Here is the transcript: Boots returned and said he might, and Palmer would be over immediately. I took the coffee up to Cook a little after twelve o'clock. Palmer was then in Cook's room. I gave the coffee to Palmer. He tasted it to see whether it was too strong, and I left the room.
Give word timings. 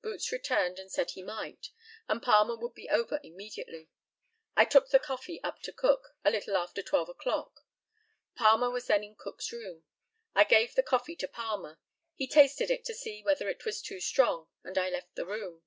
Boots 0.00 0.32
returned 0.32 0.78
and 0.78 0.90
said 0.90 1.10
he 1.10 1.22
might, 1.22 1.68
and 2.08 2.22
Palmer 2.22 2.56
would 2.56 2.72
be 2.72 2.88
over 2.88 3.20
immediately. 3.22 3.90
I 4.56 4.64
took 4.64 4.88
the 4.88 4.98
coffee 4.98 5.38
up 5.44 5.60
to 5.64 5.70
Cook 5.74 6.16
a 6.24 6.30
little 6.30 6.56
after 6.56 6.82
twelve 6.82 7.10
o'clock. 7.10 7.60
Palmer 8.34 8.70
was 8.70 8.86
then 8.86 9.04
in 9.04 9.16
Cook's 9.16 9.52
room. 9.52 9.84
I 10.34 10.44
gave 10.44 10.74
the 10.74 10.82
coffee 10.82 11.16
to 11.16 11.28
Palmer. 11.28 11.78
He 12.14 12.26
tasted 12.26 12.70
it 12.70 12.86
to 12.86 12.94
see 12.94 13.22
whether 13.22 13.50
it 13.50 13.66
was 13.66 13.82
too 13.82 14.00
strong, 14.00 14.48
and 14.64 14.78
I 14.78 14.88
left 14.88 15.14
the 15.14 15.26
room. 15.26 15.62